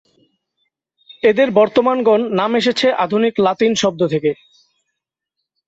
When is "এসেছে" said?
2.55-2.87